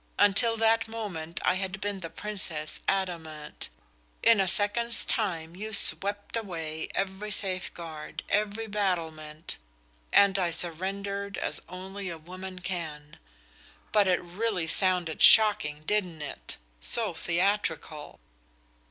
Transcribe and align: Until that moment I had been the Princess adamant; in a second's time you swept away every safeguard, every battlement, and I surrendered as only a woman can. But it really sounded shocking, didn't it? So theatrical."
Until 0.17 0.57
that 0.57 0.87
moment 0.87 1.39
I 1.45 1.53
had 1.53 1.79
been 1.79 1.99
the 1.99 2.09
Princess 2.09 2.79
adamant; 2.87 3.69
in 4.23 4.41
a 4.41 4.47
second's 4.47 5.05
time 5.05 5.55
you 5.55 5.73
swept 5.73 6.35
away 6.35 6.87
every 6.95 7.29
safeguard, 7.29 8.23
every 8.27 8.65
battlement, 8.65 9.59
and 10.11 10.39
I 10.39 10.49
surrendered 10.49 11.37
as 11.37 11.61
only 11.69 12.09
a 12.09 12.17
woman 12.17 12.61
can. 12.61 13.19
But 13.91 14.07
it 14.07 14.23
really 14.23 14.65
sounded 14.65 15.21
shocking, 15.21 15.83
didn't 15.85 16.23
it? 16.23 16.57
So 16.79 17.13
theatrical." 17.13 18.19